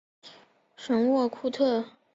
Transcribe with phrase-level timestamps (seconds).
[0.89, 1.85] 沃什库特。